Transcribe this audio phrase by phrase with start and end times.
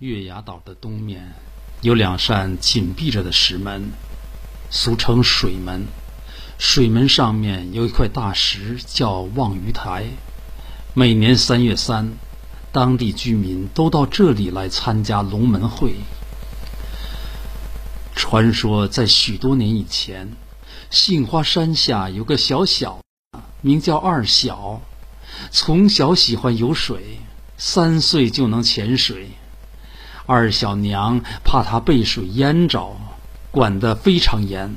[0.00, 1.34] 月牙岛的东面
[1.82, 3.90] 有两扇紧闭着的石门，
[4.70, 5.84] 俗称水门。
[6.58, 10.06] 水门上面有一块大石，叫望鱼台。
[10.94, 12.12] 每年三月三，
[12.72, 15.96] 当地居民都到这里来参加龙门会。
[18.16, 20.32] 传说在许多年以前，
[20.88, 23.00] 杏花山下有个小小，
[23.60, 24.80] 名叫二小，
[25.50, 27.18] 从小喜欢游水，
[27.58, 29.32] 三岁就能潜水。
[30.32, 32.96] 二小娘怕他被水淹着，
[33.50, 34.76] 管得非常严。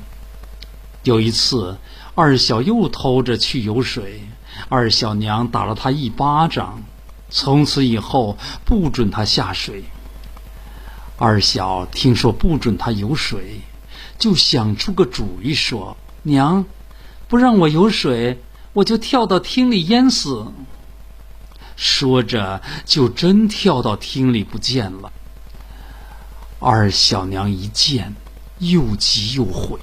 [1.04, 1.78] 有一次，
[2.16, 4.26] 二小又偷着去游水，
[4.68, 6.82] 二小娘打了他一巴掌，
[7.30, 9.84] 从此以后不准他下水。
[11.18, 13.60] 二小听说不准他游水，
[14.18, 16.64] 就想出个主意，说：“娘，
[17.28, 18.42] 不让我游水，
[18.72, 20.48] 我就跳到厅里淹死。”
[21.76, 25.12] 说着，就真跳到厅里不见了。
[26.60, 28.14] 二小娘一见，
[28.58, 29.78] 又急又悔，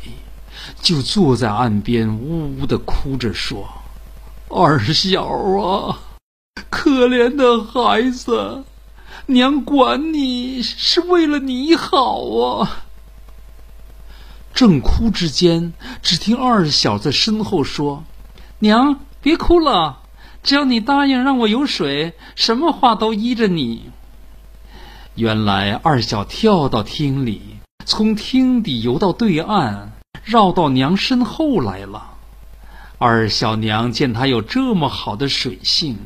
[0.82, 3.68] 就坐在岸边呜呜的哭着说
[4.50, 6.00] ：“二小啊，
[6.70, 8.64] 可怜的孩子，
[9.28, 12.86] 娘管你是为了你好啊。”
[14.54, 18.04] 正哭之间，只听二小在身后说
[18.60, 20.00] ：“娘，别哭了，
[20.42, 23.92] 只要你答应让我有水，什么话都依着你。”
[25.16, 27.42] 原来二小跳到厅里，
[27.86, 29.90] 从厅底游到对岸，
[30.24, 32.12] 绕到娘身后来了。
[32.98, 35.98] 二小娘见他有这么好的水性，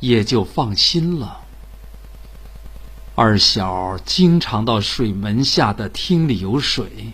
[0.00, 1.38] 也就放心了。
[3.14, 7.12] 二小经常到水门下的厅里游水，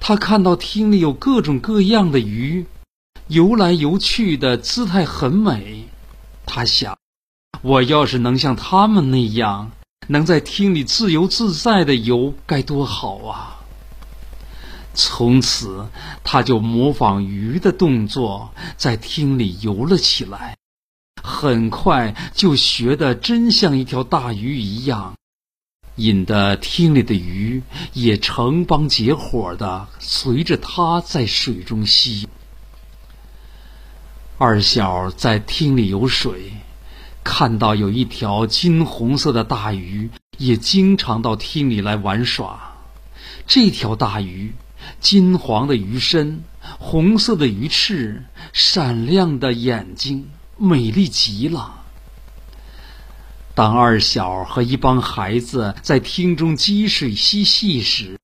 [0.00, 2.66] 他看到厅里有各种各样的鱼，
[3.26, 5.88] 游来游去的姿态很美。
[6.44, 6.98] 他想，
[7.62, 9.70] 我要是能像他们那样。
[10.08, 13.54] 能在厅里自由自在的游，该多好啊！
[14.94, 15.86] 从此，
[16.24, 20.56] 他就模仿鱼的动作，在厅里游了起来。
[21.22, 25.14] 很快就学得真像一条大鱼一样，
[25.96, 32.26] 引得厅里的鱼也成帮结伙的随着他在水中嬉。
[34.38, 36.52] 二小在厅里游水。
[37.30, 40.08] 看到有一条金红色的大鱼，
[40.38, 42.72] 也经常到厅里来玩耍。
[43.46, 44.54] 这条大鱼，
[44.98, 46.42] 金黄的鱼身，
[46.78, 48.24] 红色的鱼翅，
[48.54, 51.74] 闪亮的眼睛，美丽极了。
[53.54, 58.18] 当二小和一帮孩子在厅中积水嬉戏时，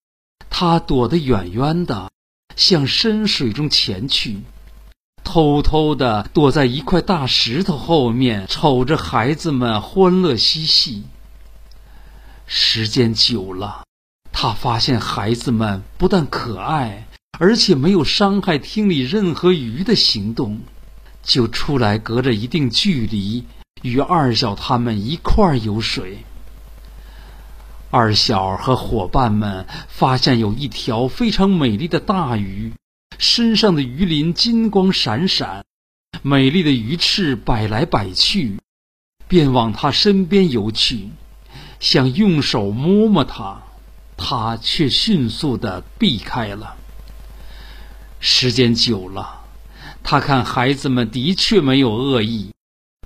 [0.49, 2.11] 他躲得远远的，
[2.57, 4.39] 向深水中潜去。
[5.25, 11.05] 偷偷的躲在一块大石头后面，瞅着孩子们欢乐嬉戏。
[12.47, 13.85] 时间久了，
[14.31, 17.09] 他发现孩子们不但可爱，
[17.41, 20.61] 而且没有伤害厅里任何鱼的行动，
[21.23, 23.45] 就出来隔着一定距离
[23.83, 26.19] 与二小他们一块儿游水。
[27.91, 32.73] 二小和伙伴们发现有一条非常美丽的大鱼。
[33.19, 35.65] 身上的鱼鳞金光闪闪，
[36.23, 38.59] 美丽的鱼翅摆来摆去，
[39.29, 41.11] 便往他身边游去，
[41.81, 43.63] 想用手摸摸它，
[44.17, 46.77] 他却迅速的避开了。
[48.21, 49.43] 时间久了，
[50.03, 52.53] 他看孩子们的确没有恶意，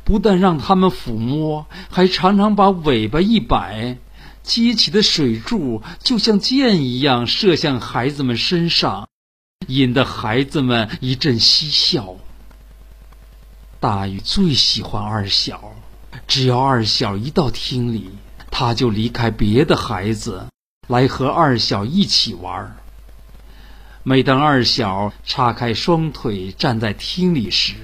[0.05, 3.99] 不但让他们抚摸，还常常把尾巴一摆，
[4.43, 9.08] 激起的水柱就像箭一样射向孩子们身上。
[9.67, 12.17] 引得孩子们一阵嬉笑。
[13.81, 15.75] 大禹最喜欢二小，
[16.27, 18.11] 只要二小一到厅里，
[18.51, 20.47] 他就离开别的孩子，
[20.87, 22.77] 来和二小一起玩。
[24.03, 27.75] 每当二小叉开双腿站在厅里时，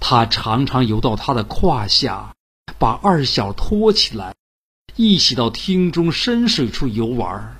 [0.00, 2.34] 他常常游到他的胯下，
[2.78, 4.34] 把二小托起来，
[4.96, 7.56] 一起到厅中深水处游玩。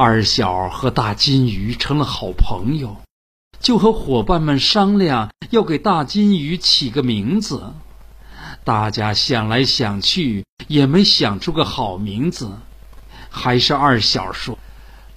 [0.00, 2.98] 二小和大金鱼成了好朋友，
[3.58, 7.72] 就和伙伴们商量要给大金鱼起个名字。
[8.62, 12.52] 大家想来想去也没想出个好名字，
[13.28, 14.56] 还是二小说：“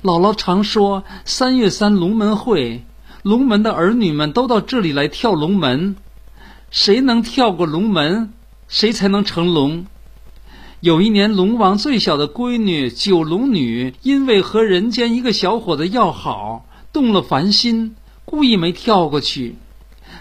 [0.01, 2.83] 姥姥常说三月三龙门会，
[3.21, 5.95] 龙门的儿女们都到这里来跳龙门，
[6.71, 8.33] 谁能跳过龙门，
[8.67, 9.85] 谁才能成龙。”
[10.81, 17.95] 有一年，龙王最小的闺女九龙女，因为和人间一个小伙子要好，动了凡心，
[18.25, 19.57] 故意没跳过去，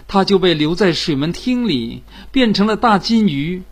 [0.07, 3.63] 她就被留在水门厅里，变成了大金鱼。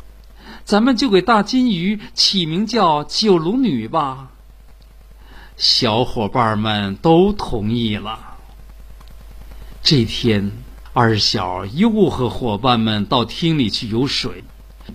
[0.65, 4.31] 咱们就给大金鱼起名叫九龙女吧。
[5.57, 8.37] 小伙伴们都同意了。
[9.83, 10.51] 这天，
[10.93, 14.43] 二小又和伙伴们到厅里去游水，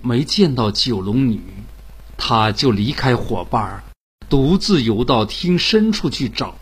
[0.02, 1.40] 没见到九龙女，
[2.26, 3.84] 他就离开伙伴，
[4.30, 6.56] 独自游到厅深处去找。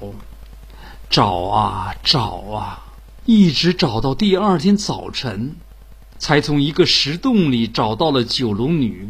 [1.09, 2.21] 找啊找
[2.51, 2.83] 啊，
[3.27, 5.55] 一直找到第二天早晨。
[6.19, 9.09] 才从一个石洞里找到了九龙女。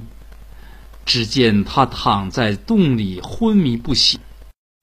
[1.06, 4.20] 只见她躺在洞里昏迷不醒，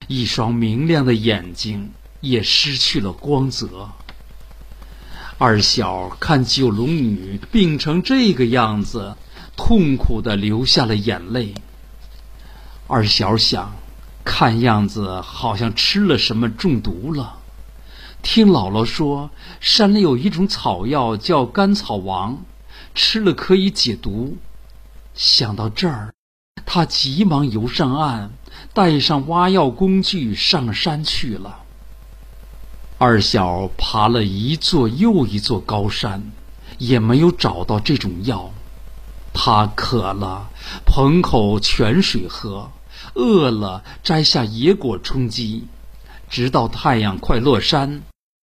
[0.08, 3.90] 一双明亮的眼睛也失去了光泽。
[5.38, 9.14] 二小看九龙女病成这个样子，
[9.62, 11.52] 痛苦的流下了眼泪。
[12.86, 13.74] 二小想，
[14.24, 17.36] 看样子好像吃了什么中毒了。
[18.22, 19.30] 听姥姥说，
[19.60, 22.42] 山里有一种草药叫甘草王，
[22.94, 24.38] 吃了可以解毒。
[25.14, 26.14] 想到这儿，
[26.64, 28.30] 他急忙游上岸，
[28.72, 31.58] 带上挖药工具上山去了。
[32.96, 36.32] 二小爬了一座又一座高山，
[36.78, 38.50] 也没有找到这种药。
[39.32, 40.50] 他渴了，
[40.84, 42.70] 捧口泉水喝；
[43.14, 45.66] 饿了，摘下野果充饥。
[46.28, 48.02] 直到太阳快落山。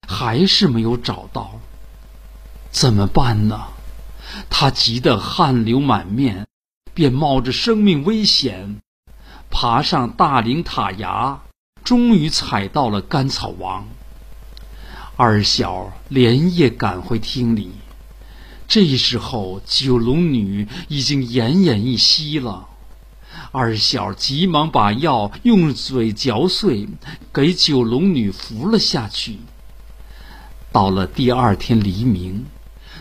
[0.10, 1.60] 还是没有找到，
[2.72, 3.66] 怎么办呢？
[4.50, 6.48] 他急得汗流满面，
[6.94, 8.80] 便冒着生命危险，
[9.51, 11.42] 爬上大灵塔崖，
[11.84, 13.86] 终于采到了甘草王。
[15.18, 17.74] 二小连夜赶回厅里，
[18.68, 22.68] 这时候九龙女已经奄奄一息了。
[23.52, 26.88] 二小急忙把药用嘴嚼碎，
[27.34, 29.38] 给九龙女服了下去。
[30.72, 32.46] 到了第二天黎明，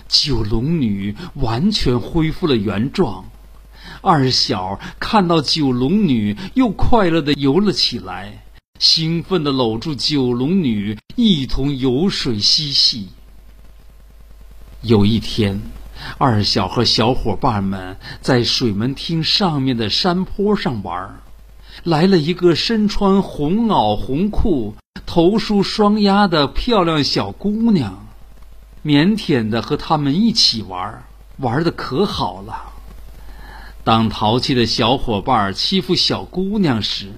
[0.08, 3.24] 九龙女完全恢复了原状。
[4.02, 8.44] 二小看到九龙女，又快乐的游了起来，
[8.78, 13.08] 兴奋的搂住九龙女，一同游水嬉戏。
[14.82, 15.62] 有一天，
[16.18, 21.16] 二小和小伙伴们在水门厅上面的山坡上玩，
[21.82, 24.74] 来了一个身穿红袄红裤。
[25.04, 28.06] 头梳双压的漂亮小姑娘，
[28.84, 31.04] 腼腆的和他们一起玩，
[31.38, 32.72] 玩的可好了。
[33.84, 37.12] 当淘气的小伙伴欺负小姑娘时，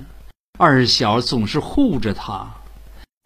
[0.59, 2.55] 二小总是护着她。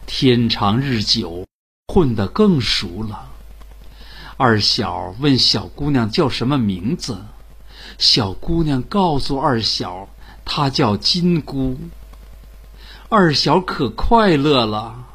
[0.05, 1.45] 天长日久，
[1.87, 3.29] 混得更熟了。
[4.45, 7.17] 二小问小姑娘叫什么名字，
[7.97, 10.09] 小姑娘告诉二小，
[10.43, 11.77] 她叫金姑。
[13.07, 15.05] 二小可快乐了，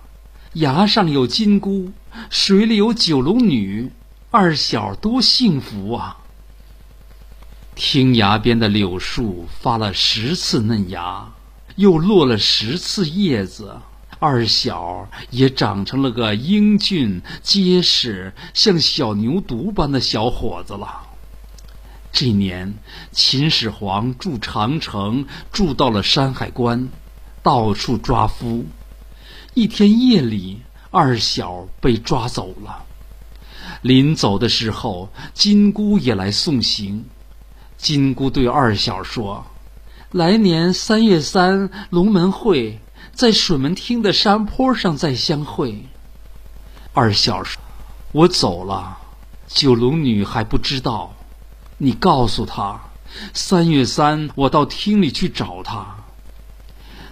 [0.54, 1.92] 崖上有金姑，
[2.30, 3.92] 水里有九龙女，
[4.30, 6.16] 二小多幸福啊！
[7.75, 11.34] 听崖边的柳树发了十次嫩芽，
[11.76, 13.76] 又落了十次叶子，
[14.18, 21.02] 二小也长成了个英俊结实、像小牛犊般的小伙子了。
[22.10, 22.74] 这年，
[23.12, 26.88] 秦始皇住长城，住到了山海关。
[27.40, 28.66] 到处抓夫，
[29.54, 30.60] 一天夜里，
[30.90, 32.84] 二小被抓走了。
[33.80, 37.06] 临走的时候，金姑也来送行。
[37.76, 39.46] 金姑对二小说
[40.10, 42.80] ：“来年三月三龙门会，
[43.18, 45.87] 在水门厅的山坡上再相会。”
[46.94, 47.60] 二小说
[48.12, 48.96] ：“我走了，
[49.48, 51.16] 九龙女还不知道。
[51.78, 52.80] 你告诉她，
[53.34, 55.96] 三月三我到厅里去找她。”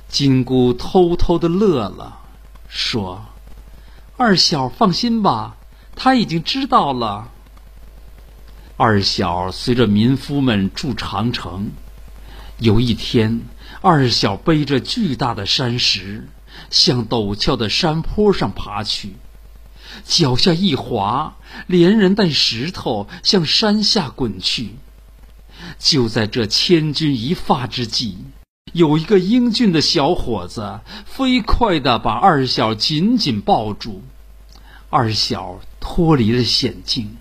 [0.09, 2.21] 金姑偷偷的乐了，
[2.69, 3.27] 说
[4.17, 5.57] ：“二小放心吧，
[5.97, 7.33] 她已经知道了。”
[8.79, 11.73] 二小随着民夫们住长城。
[12.59, 13.41] 有一天，
[13.89, 16.27] 二小背着巨大的山石，
[16.71, 19.13] 向陡峭的山坡上爬去，
[20.05, 21.37] 脚下一滑，
[21.69, 24.75] 连人带石头向山下滚去。
[25.79, 28.19] 就在这千钧一发之际。
[28.73, 34.03] 有一个英俊的小伙子，飞快地把二小紧紧抱住，
[34.91, 37.17] 二小脱离了险境。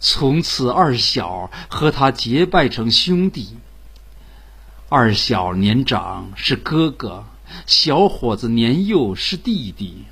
[0.00, 3.58] 从此，二小和他结拜成兄弟。
[4.90, 7.26] 二小年长是哥哥，
[7.66, 10.04] 小伙子年幼是弟弟。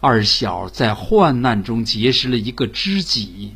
[0.00, 3.52] 二小在患难中结识了一个知己，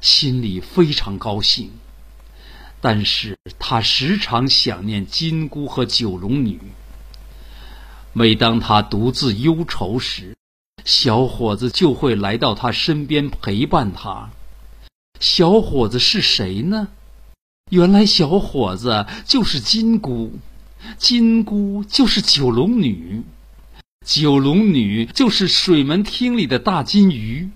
[0.00, 1.72] 心里非常高兴。
[2.80, 6.60] 但是他时常想念金姑和九龙女。
[8.12, 10.36] 每当他独自忧愁时，
[10.84, 14.30] 小伙子就会来到他身边陪伴他。
[15.18, 16.86] 小伙子是谁呢？
[17.70, 20.32] 原来小伙子就是金姑，
[20.98, 23.22] 金姑就是九龙女，
[24.04, 27.48] 九龙女就是水门厅里的大金鱼，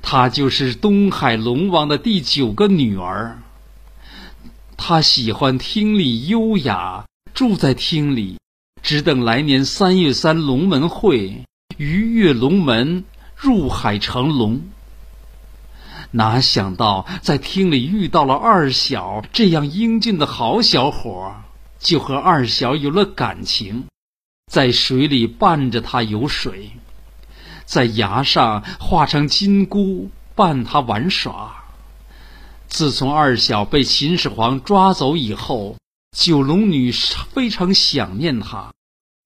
[0.00, 3.42] 她就是东海龙王的第九个女儿。
[4.78, 7.04] 她喜欢厅里优雅，
[7.34, 8.38] 住在厅里，
[8.82, 11.44] 只等来年三月三龙门会，
[11.76, 13.04] 鱼跃龙门，
[13.36, 14.62] 入海成龙。
[16.14, 21.34] 哪想到在厅里遇到了二小这样英俊的好小伙，
[21.78, 23.86] 就和二小有了感情，
[24.46, 26.72] 在水里伴着他游水，
[27.64, 31.64] 在崖上化成金箍伴他玩耍。
[32.68, 35.76] 自从二小被秦始皇抓走以后，
[36.14, 36.92] 九龙女
[37.32, 38.72] 非常想念他，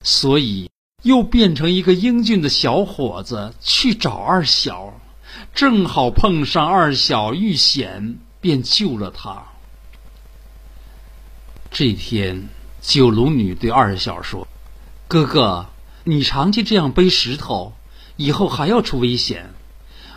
[0.05, 0.71] 所以
[1.03, 4.95] 又变成一个英俊的小伙子去找二小。
[5.55, 9.45] 正好碰上二小遇险，便救了他。
[11.71, 12.49] 这天，
[12.81, 14.47] 九龙女对二小说
[15.09, 15.67] ：“哥哥，
[16.05, 17.75] 你长期这样背石头，
[18.17, 19.51] 以后还要出危险。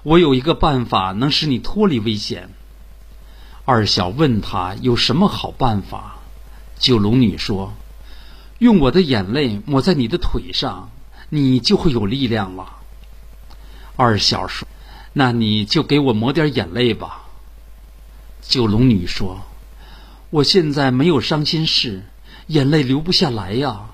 [0.04, 2.50] 我有一个办法能使你脱离危险。”
[3.66, 6.18] 二小问他有什么好办法，
[6.78, 7.74] 九龙女说
[8.60, 10.90] ：“用我的眼泪抹在你的腿上，
[11.30, 12.78] 你就会有力量了。”
[13.96, 14.68] 二小说。
[15.20, 17.24] 那你就给我抹点眼泪吧。
[18.42, 19.42] 九龙女说
[20.32, 22.04] ：“我现在没有伤心事，
[22.48, 23.90] 眼泪流不下来呀。”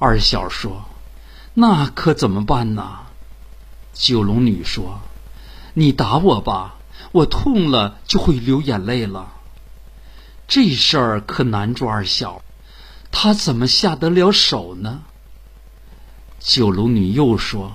[0.00, 0.86] 二小说
[1.54, 3.06] ：“那可怎么办呢？”
[3.94, 5.02] 九龙女说
[5.74, 6.74] ：“你打我吧，
[7.12, 9.34] 我痛了就会流眼泪了。”
[10.48, 12.42] 这事儿可难住二小，
[13.12, 15.02] 他怎么下得了手呢？
[16.40, 17.74] 九龙女又说：“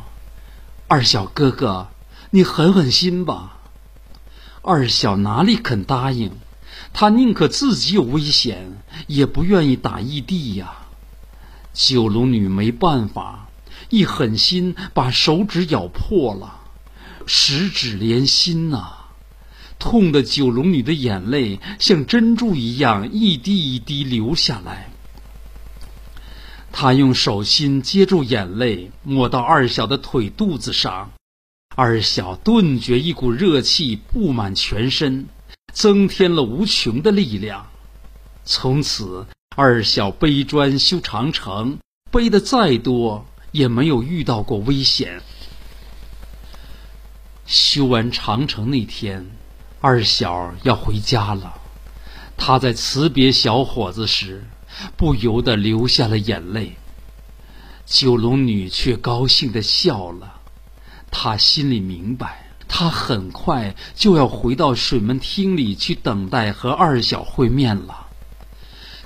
[0.90, 1.88] 二小哥哥。”
[2.36, 3.60] 你狠狠心吧，
[4.64, 6.32] 二小哪里肯答应？
[6.92, 10.74] 他宁可自己有危险，也不愿意打义弟呀。
[11.74, 13.50] 九龙女没办法，
[13.90, 16.62] 一狠心把手指咬破了，
[17.28, 18.94] 十指连心呐，
[19.78, 24.90] 痛的九龙女的眼泪像珍珠一样一滴一滴流下来。
[26.72, 31.12] 她用手心接住眼泪，抹到二小的腿肚子上。
[31.76, 35.28] 二小顿觉一股热气布满全身，
[35.74, 37.68] 增添了无穷的力量。
[38.46, 39.26] 从此，
[39.56, 41.80] 二小背砖修长城，
[42.12, 45.22] 背的再多也没有遇到过危险。
[47.48, 49.32] 修完长城那天，
[49.82, 51.56] 二小要回家了。
[52.38, 54.44] 他在辞别小伙子时，
[54.96, 56.76] 不由得流下了眼泪。
[57.86, 60.33] 九龙女却高兴地笑了。
[61.16, 68.08] 他心里明白，他很快就要回到水门厅里去等待和二小会面了。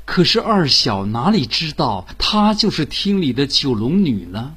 [0.06, 4.56] 可是二小哪里知道，她就是厅里的九龙女呢？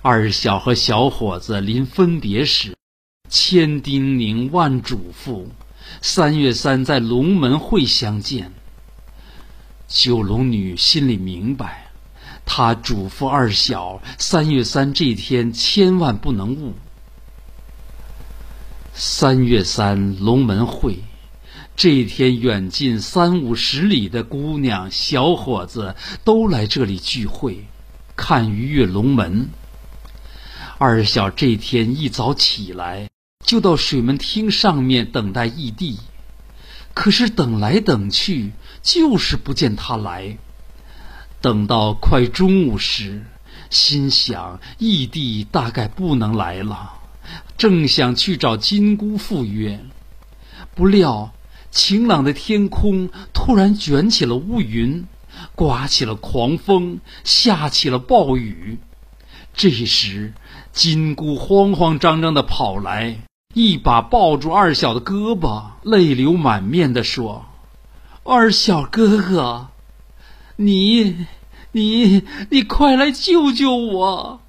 [0.00, 2.74] 二小和小伙子临分别时，
[3.28, 5.44] 千叮咛万嘱咐，
[6.00, 8.50] 三月三在龙门会相见。
[9.86, 11.83] 九龙女心里明白。
[12.46, 16.74] 他嘱咐二小：三月三这天千万不能误。
[18.92, 20.98] 三月三龙门会，
[21.74, 27.64] 这天远近三五十里的姑娘小伙子都来这里聚会，
[28.14, 29.48] 看鱼跃龙门。
[30.78, 33.08] 二小这天一早起来，
[33.44, 35.98] 就到水门厅上面等待义弟，
[36.92, 40.36] 可是等来等去，就是不见他来。
[41.44, 43.22] 等到快中午时，
[43.68, 46.94] 心想义弟大概不能来了，
[47.58, 49.78] 正想去找金姑赴约，
[50.74, 51.34] 不料
[51.70, 55.04] 晴朗的天空突然卷起了乌云，
[55.54, 58.78] 刮起了狂风，下起了暴雨。
[59.52, 60.32] 这时，
[60.72, 63.18] 金姑慌慌张张的跑来，
[63.52, 67.44] 一把抱住二小的胳膊，泪流满面的说
[68.24, 69.68] ：“二小哥哥。”
[70.56, 71.26] 你，
[71.72, 74.40] 你，你快来救救我！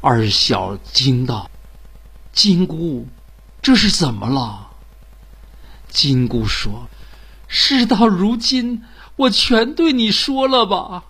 [0.00, 1.50] 二小惊道
[2.32, 3.08] ：“金姑，
[3.60, 4.70] 这是怎么了？”
[5.88, 6.88] 金姑说
[7.48, 8.84] ：“事到如今，
[9.16, 11.04] 我全对你说了吧。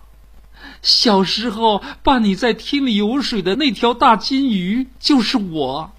[0.81, 5.91] 小时候伴你在厅里游水的那条大金鱼就是我，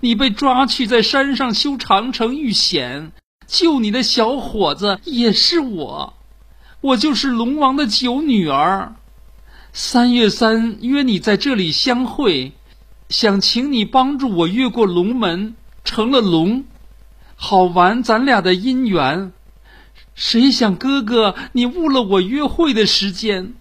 [0.00, 3.10] 你被抓去在山上修长城遇险，
[3.48, 6.12] 救你的小伙子也是我。”
[6.86, 8.94] 我就是龙王的九女儿，
[9.72, 12.52] 三月三约你在这里相会，
[13.08, 16.64] 想请你帮助我越过龙门，成了龙。
[17.34, 19.32] 好玩咱俩的姻缘。
[20.14, 23.54] 谁想哥哥，你误了我约会的时间。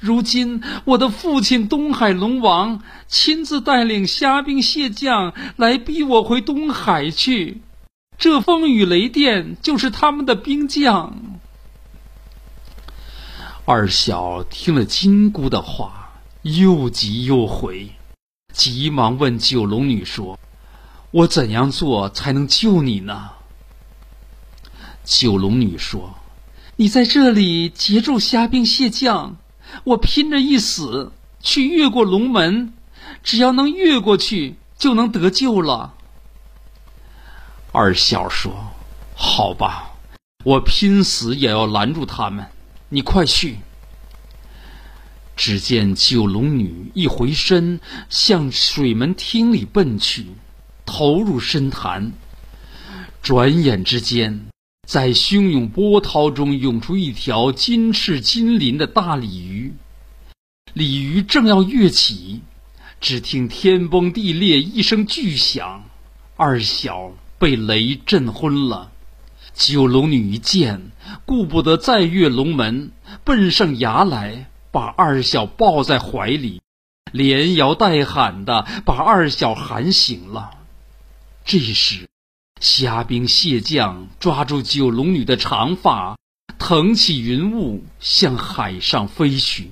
[0.00, 7.62] 如今我的父亲东海龙王亲自带领虾兵蟹将来逼我回东海去，
[8.18, 11.33] 这风雨雷电就是他们的兵将。
[13.66, 17.94] 二小听了金姑的话，又急又悔，
[18.52, 20.38] 急忙问九龙女说
[21.10, 23.30] ：“我怎样做才能救你呢？”
[25.02, 26.14] 九龙女说
[26.76, 29.36] ：“你在这里截住虾兵蟹将，
[29.84, 32.74] 我拼着一死去越过龙门，
[33.22, 35.94] 只要能越过去，就能得救了。”
[37.72, 38.52] 二小说
[39.16, 39.92] ：“好吧，
[40.44, 42.46] 我拼死也要拦住他们。
[42.94, 43.58] 你快去。”
[45.36, 50.26] 只见九龙女一回身，向水门厅里奔去，
[50.86, 52.12] 投入深潭。
[53.20, 54.46] 转眼之间。
[54.86, 59.72] 在汹涌波涛中涌出一条金翅金鳞的大鲤鱼，
[60.74, 62.42] 鲤鱼正要跃起，
[63.00, 65.82] 只听天崩地裂一声巨响，
[66.36, 68.92] 二小被雷震昏了。
[69.54, 70.90] 九龙女一见，
[71.24, 72.90] 顾不得再越龙门，
[73.24, 76.60] 奔上崖来，把二小抱在怀里，
[77.12, 80.50] 连摇带喊的把二小喊醒了。
[81.44, 82.06] 这时。
[82.60, 86.16] 虾兵蟹将抓住九龙女的长发，
[86.58, 89.70] 腾起云雾向海上飞去。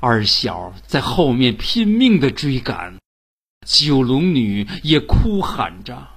[0.00, 2.96] 二小在后面拼命的追赶，
[3.66, 6.08] 九龙女也哭喊着：“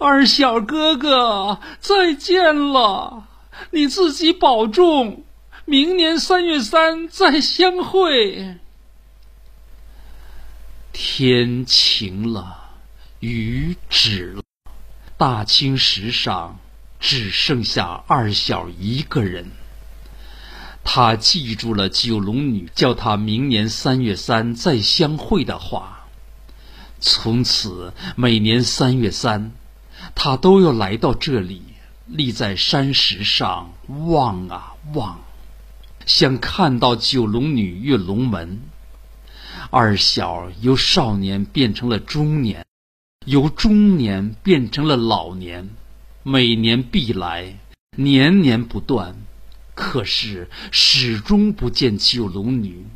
[0.00, 3.28] 二小哥哥，再见了！
[3.70, 5.24] 你自己保重，
[5.66, 8.56] 明年三月三再相会。”
[10.90, 12.70] 天晴了，
[13.20, 14.42] 雨止了。
[15.18, 16.58] 大青石上
[16.98, 19.50] 只剩下二小一个人。
[20.82, 26.06] 他记住了九龙女叫他明年三月三再相会的话，
[27.00, 29.52] 从此每年三月三，
[30.14, 31.62] 他都要来到这里，
[32.06, 33.72] 立在山石上
[34.08, 35.20] 望啊望，
[36.06, 38.60] 想看到九龙女跃龙门。
[39.70, 42.64] 二小由少年变成了中年。
[43.26, 45.68] 由中年变成了老年，
[46.22, 47.58] 每年必来，
[47.96, 49.14] 年年不断，
[49.74, 52.86] 可是始终不见九龙女。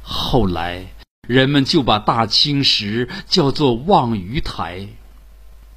[0.00, 0.86] 后来
[1.28, 4.88] 人们就把大青石叫做望鱼台，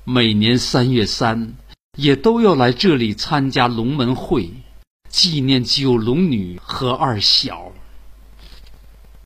[0.06, 1.54] 每年三月三
[1.98, 4.50] 也都要来这里参加龙门会，
[5.08, 7.72] 纪念九龙女和二小。